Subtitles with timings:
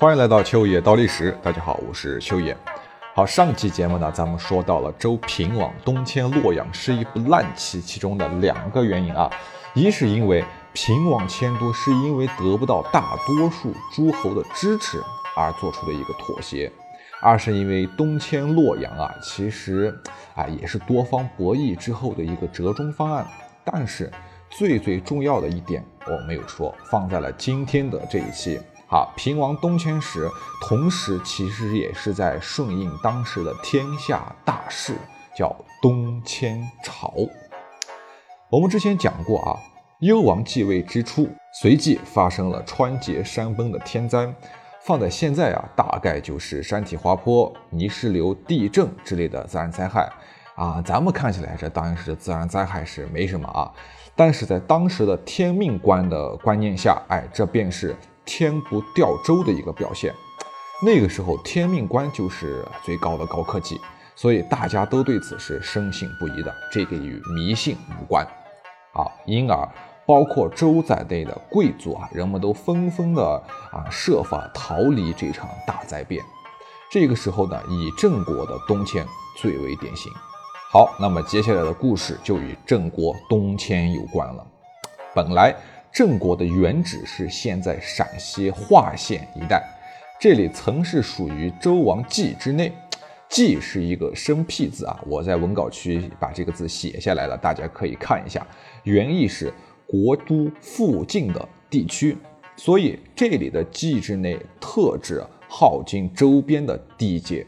[0.00, 2.56] 欢迎来到秋野刀历史，大家好，我是秋野。
[3.16, 9.28] 好，上期节目呢，咱们说到了周平王东迁洛阳是一步烂棋，其中的两个原因啊，
[9.74, 15.02] 一是因为平王迁都是因为得不到大多数诸侯的支持
[15.36, 16.70] 而做出的一个妥协，
[17.20, 19.92] 二是因为东迁洛阳啊，其实
[20.36, 23.26] 啊也是多方博弈之后的一个折中方案，
[23.64, 24.08] 但是
[24.48, 28.60] 最最重要的一点我没有说，放在了今天的这一期。
[28.90, 30.26] 好，平王东迁时，
[30.62, 34.94] 同时其实也是在顺应当时的天下大势，
[35.36, 37.12] 叫东迁朝。
[38.48, 39.60] 我们之前讲过啊，
[40.00, 41.28] 幽王继位之初，
[41.60, 44.32] 随即发生了川颉山崩的天灾。
[44.80, 50.10] 放在现在啊，大概就是山体滑坡、泥石流、地震之类的自然灾害
[50.54, 50.80] 啊。
[50.80, 53.70] 咱们看起来这当然是自然灾害是没什么啊，
[54.16, 57.94] 但是在当时的天命观的观念下，哎，这便是。
[58.28, 60.14] 天不掉舟的一个表现，
[60.82, 63.80] 那个时候天命观就是最高的高科技，
[64.14, 66.54] 所以大家都对此是深信不疑的。
[66.70, 68.26] 这个与迷信无关，
[68.92, 69.66] 啊，因而
[70.06, 76.22] 包括周在内的贵族啊，人们都纷纷的啊设法逃离这场大灾变。
[76.92, 79.06] 这个时候呢，以郑国的东迁
[79.38, 80.12] 最为典型。
[80.70, 84.46] 好，那么接下来的故事就与郑国东迁有关了。
[85.14, 85.56] 本来。
[85.92, 89.62] 郑国的原址是现在陕西华县一带，
[90.20, 92.72] 这里曾是属于周王季之内。
[93.28, 98.46] 季是一个生僻字啊，我在文稿区把这个字写下来了，大家可以看一下。
[98.84, 99.52] 原意是
[99.86, 102.16] 国都附近的地区，
[102.56, 107.46] 所以这里的季之内特指镐京周边的地界。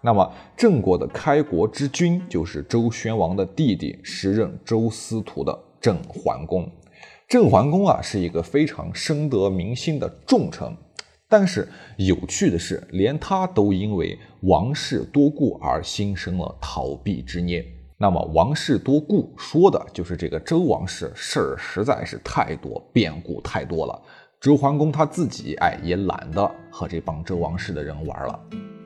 [0.00, 6.70] 那么郑国的开国之君就是周宣王的弟弟，时任周司徒的郑桓公。
[7.28, 10.72] 郑桓公啊，是一个非常深得民心的重臣，
[11.28, 17.64] 但是有趣的是，连他都因为王室多故而心生了逃避之念。
[17.98, 24.02] 那么，王室多故说的就是这个周王室事儿实在是太多，变故太多了。
[24.40, 28.40] 周桓公他自己哎也懒得和这帮周王室的人玩了。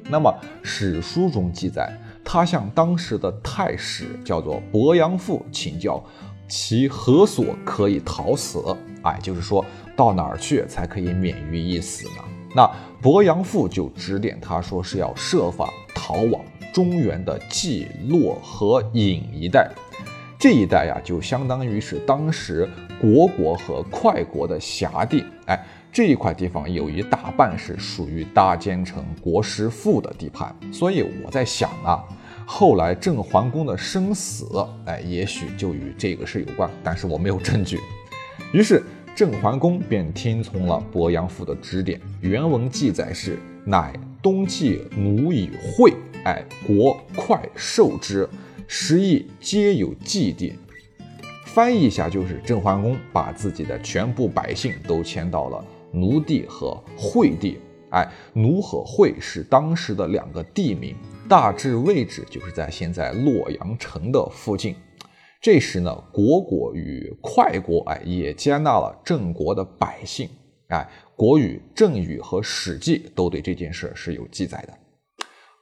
[0.08, 1.92] 那么史书中记载，
[2.24, 6.02] 他向当时的太史叫做伯阳父请教。
[6.50, 8.60] 其何所可以逃死？
[9.02, 9.64] 哎，就是说
[9.96, 12.24] 到哪儿去才可以免于一死呢？
[12.56, 12.68] 那
[13.00, 16.44] 伯阳父就指点他说是要设法逃往
[16.74, 19.70] 中原的冀洛和郢一带。
[20.38, 22.68] 这一带呀，就相当于是当时
[23.00, 25.24] 国国和快国的辖地。
[25.46, 30.52] 哎，这一块地方有一大半是属于搭建成国师父的地盘。
[30.72, 32.02] 所以我在想啊。
[32.52, 34.44] 后来郑桓公的生死，
[34.84, 37.78] 哎，也许就与这个事有关，但是我没有证据。
[38.52, 38.82] 于是
[39.14, 42.00] 郑桓公便听从了伯阳父的指点。
[42.20, 45.94] 原文记载是：“乃冬季奴以惠，
[46.24, 48.28] 哎，国快受之，
[48.66, 50.54] 十邑皆有祭地。”
[51.46, 57.58] 翻译一下就是郑桓公把自己的全部百姓都迁到了奴地和惠地。
[57.90, 60.96] 哎，奴和惠是当时的两个地名。
[61.30, 64.74] 大致位置就是在现在洛阳城的附近。
[65.40, 70.28] 这时呢，国国与快国哎也接纳了郑国的百姓。
[70.70, 74.76] 哎，国语、郑语和史记都对这件事是有记载的。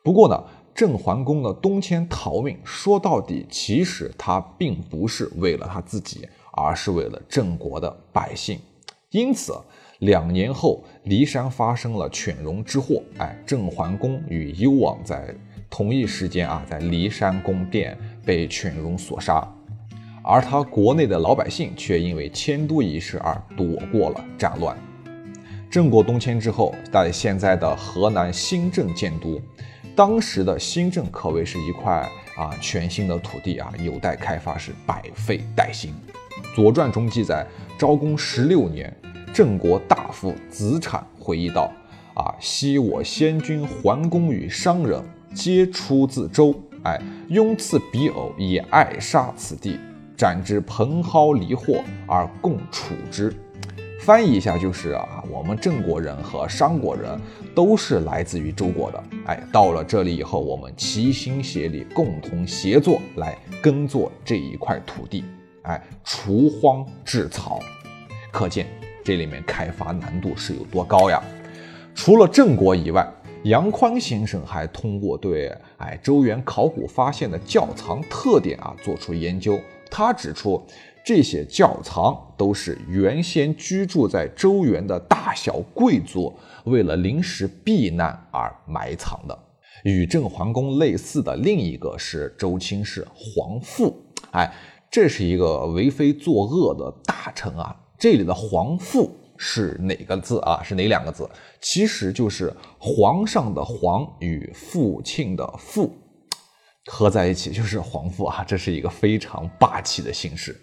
[0.02, 0.42] 不过呢，
[0.74, 8.58] 郑桓公的东迁逃命，说到底，其实他并不是为了他自己，而是为了郑国的百姓。
[9.10, 9.54] 因此，
[9.98, 13.02] 两年后骊山发生了犬戎之祸。
[13.18, 15.34] 哎，郑桓公与幽王在。
[15.70, 19.46] 同一时间啊，在骊山宫殿被犬戎所杀，
[20.22, 24.76] 而他国内的老百姓却因为迁都一事而躲过了战乱。
[25.70, 29.40] 郑国东迁之后，在现在的河南新郑建都，
[29.94, 35.92] 当时的新郑可谓是一块啊全新的土地啊，有待开发，是百废待兴。
[36.56, 37.46] 《左传》中记载，
[37.76, 38.92] 昭公十六年，
[39.34, 41.70] 郑国大夫子产回忆道
[42.16, 49.78] ：“啊，昔我先君桓公与商人。”皆出自周，哎，拥赐比偶以爱杀此地，
[50.16, 53.32] 斩之蓬蒿离祸而共处之。
[54.00, 57.20] 翻译一下就是啊，我们郑国人和商国人
[57.54, 65.24] 都是来自于周国的，哎，到了这里以后，我们齐心协力，共同协作来耕作这一块土地，
[65.62, 67.60] 哎，除荒治草。
[68.32, 68.66] 可见
[69.04, 71.22] 这里面开发难度是有多高呀！
[71.94, 73.06] 除了郑国以外。
[73.44, 75.46] 杨宽先生还通过对
[75.78, 79.58] 哎周原考古发现的窖藏特点啊做出研究。
[79.90, 80.60] 他指出，
[81.04, 89.38] 这些窖藏都是原先居住在周原的大小贵族为了临时避难而埋藏的。
[89.84, 93.96] 与郑桓公类似的另一个是周卿氏皇父，
[94.32, 94.52] 哎，
[94.90, 97.74] 这是一个为非作恶的大臣啊。
[97.96, 100.60] 这里的皇父是哪个字啊？
[100.62, 101.28] 是哪两个字？
[101.60, 105.96] 其实就是皇上的皇与父亲的父
[106.86, 108.44] 合在一起就是皇父啊。
[108.46, 110.54] 这是一个非常霸气的姓氏。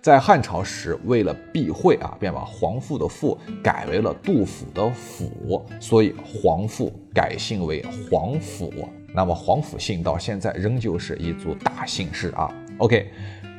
[0.00, 8.72] 在汉朝时，为了避讳啊，便把皇父的父改为了杜甫的甫，所以皇父改姓为皇甫。
[9.12, 12.48] 那么皇甫姓到现在仍旧是一族大姓氏啊。
[12.78, 13.10] OK，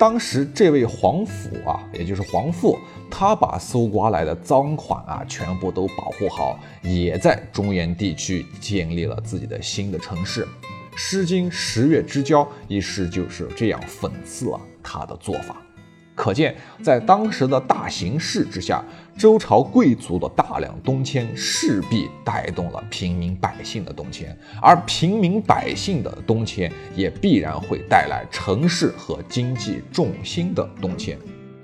[0.02, 2.76] 当时这位皇甫啊，也就是皇父，
[3.08, 10.44] 他把搜刮来的赃款啊，全部都保护好，也在中原地区建立了自己的新的城市。
[10.96, 15.62] 《诗经·十月之交》一诗就是这样讽刺了他的做法。
[16.22, 18.86] 可见，在当时的大形势之下，
[19.18, 31.18] 周朝贵族的大量东迁，势必带动了平民百姓的东迁，而平民百姓的东迁，也必然会带来城市和经济重心的东迁。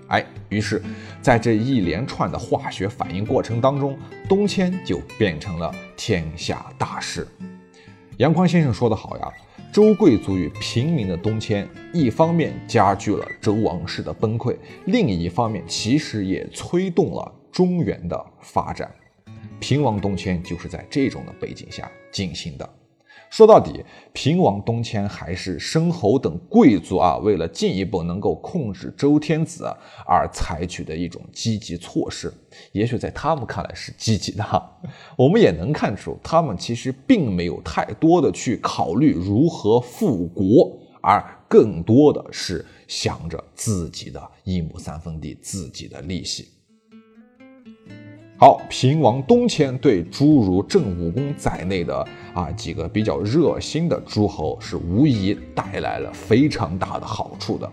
[0.07, 0.81] 哎，于是，
[1.21, 3.95] 在这一连串的化学反应过程当中，
[4.27, 7.27] 东迁就变成了天下大事。
[8.17, 9.31] 杨匡先生说得好呀。
[9.71, 14.55] 周贵族与平民的东迁，一方面加剧了周王室的崩溃，
[14.85, 18.91] 另一方面其实也催动了中原的发展。
[19.59, 22.67] 平王东迁就是在这种的背景下进行的。
[23.29, 23.83] 说到底，
[24.13, 29.65] 平王东迁还是申侯等贵族啊，为了进一步能够控制周天子
[30.05, 32.33] 而采取的一种积极措施。
[32.71, 34.67] 也许在他们看来是积极的哈，
[35.15, 46.47] 我们也能看出，他们其实并没有太多的去考虑如何复国，而更多的是想着自己的一亩三分地，自己的利息。
[48.39, 57.67] 好，平王东迁对诸如郑武公在内的啊几个比较热心的诸侯是无疑带来了非常大的好处的。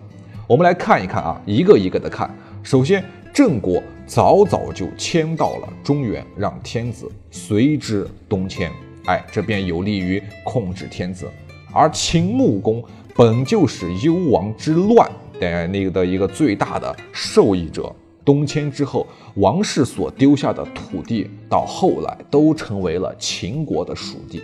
[0.46, 2.34] 我们来看一看啊，一个一个的看。
[2.62, 8.72] 首先，郑国早早就迁到了中原，让天子随之东迁，
[9.04, 11.28] 哎，这便有利于控制天子。
[11.74, 12.82] 而秦穆公
[13.14, 15.06] 本就是幽王之乱
[15.38, 17.94] 的那个的一个最大的受益者。
[18.24, 24.42] 东迁之后，王室所丢下的土地，到后来都成为了秦国的属地。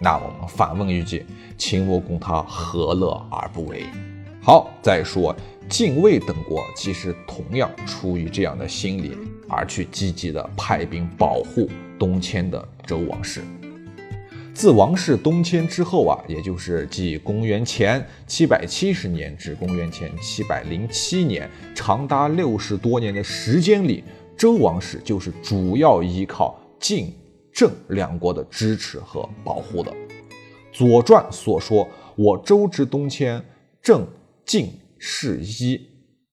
[0.00, 1.24] 那我们反问一句：
[1.56, 3.84] 秦穆公他何乐而不为？
[4.42, 5.36] 好，再说
[5.68, 9.16] 晋魏等国，其实同样出于这样的心理，
[9.48, 11.68] 而去积极的派兵保护
[11.98, 13.44] 东迁的周王室。
[14.60, 24.04] 自王室东迁之后啊，也就是继公元前七百七十年至公元前七百零七年，长达六十多年的时间里，
[24.36, 27.10] 周王室就是主要依靠晋、
[27.54, 29.90] 郑两国的支持和保护的。
[30.70, 33.42] 《左传》所说：“我周之东迁，
[33.80, 34.06] 郑、
[34.44, 35.80] 晋是一。”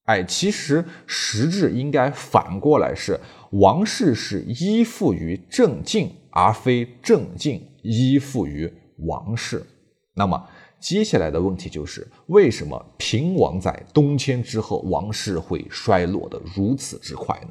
[0.04, 3.18] 哎，其实实质应该反过来是
[3.52, 7.62] 王室是依附于郑晋，而非郑晋。
[7.90, 8.72] 依附于
[9.06, 9.66] 王室，
[10.14, 10.44] 那么
[10.78, 17.48] 接下来的问题就是，为什么平王在东迁之后，王室会衰落的如此之快呢？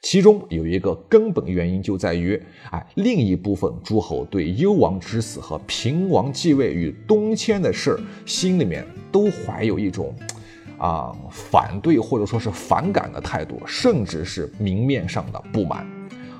[0.00, 10.14] 其中有一个根本原因就在于，哎，另一部分诸侯对幽王之死和平王继位与东迁的事儿，心里面都怀有一种
[10.78, 15.84] 啊反对或者说是反感的态度，甚至是明面上的不满。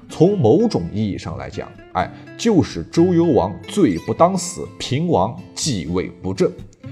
[0.09, 6.51] 从某种意义上来讲，哎，就是周幽王罪不当死，平王继位不正。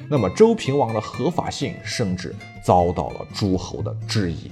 [0.08, 4.50] 那么周平王的合法性甚至遭到了诸侯的质疑。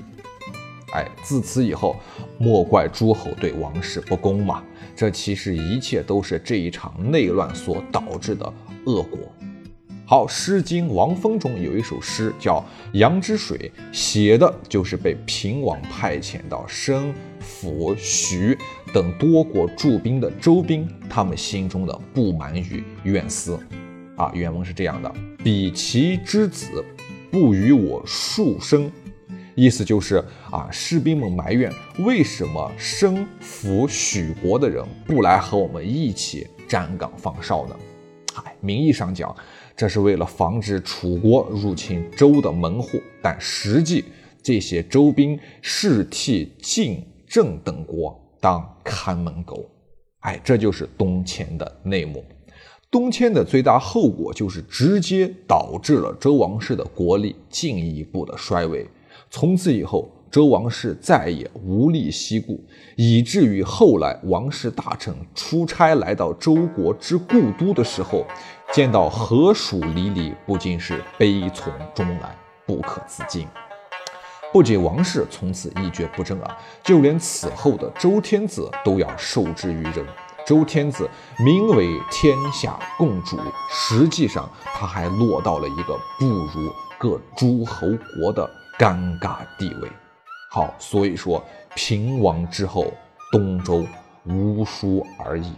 [0.93, 1.97] 哎，自此以后，
[2.38, 4.62] 莫怪诸侯对王室不公嘛。
[4.97, 8.52] 这其实一切都是这一场内乱所导致的
[8.87, 9.19] 恶果。
[10.11, 12.57] 好，《诗经·王风》中有一首诗叫
[12.99, 18.59] 《阳之水》，写的就是被平王派遣到申、府、徐
[18.93, 23.57] 等多国驻兵的周兵，他们心中的不满与怨思。
[24.17, 25.14] 啊，原文是这样的
[25.45, 26.85] ：“彼其之子，
[27.31, 28.90] 不与我数生。”
[29.55, 30.17] 意思就是
[30.50, 37.76] 啊，士兵们埋怨为什么申、府、许国的人不来和我们一起站岗放哨呢？
[38.45, 39.33] 哎，名义上讲。
[39.77, 44.05] 这是为了防止楚国入侵周的门户，但实际
[44.43, 49.65] 这些周兵是替晋、郑等国当看门狗。
[50.21, 52.25] 哎，这就是东迁的内幕。
[52.91, 58.87] 东迁的最大后果就是直接导致了周王室的国力进一步的衰微。
[59.31, 62.61] 从此以后，周王室再也无力西顾，
[62.97, 68.27] 以至于后来王室大臣出差来到周国之故都的时候，
[68.73, 73.49] 见到河鼠离离，不禁是悲从中来，不可自禁。
[74.53, 80.07] 不仅王室从此一蹶不振啊，就连此后的周天子都要受制于人。
[80.47, 81.09] 周天子
[81.39, 83.37] 名为天下共主，
[83.69, 87.89] 实际上他还落到了一个不如各诸侯
[88.21, 88.49] 国的
[88.79, 89.91] 尴尬地位。
[90.53, 92.93] 好，所以说平王之后，
[93.33, 93.85] 东周
[94.25, 95.55] 无书而已。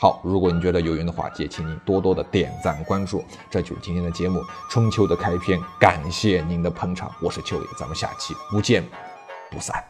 [0.00, 3.22] 好，如果你觉得有用的话，也请您多多的点赞关注。
[3.50, 4.40] 这就是今天的节目，
[4.70, 5.60] 春秋的开篇。
[5.78, 8.82] 感谢您的捧场，我是秋野，咱们下期不见
[9.50, 9.84] 不散。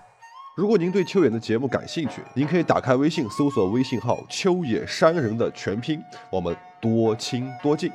[0.56, 7.88] 如果您对秋野的节目感兴趣，您可以打开微信搜索微信号“秋野山人”的全拼，我们多亲多近。